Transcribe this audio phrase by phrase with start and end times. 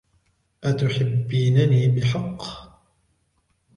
[0.63, 2.41] أتحبينني بحق؟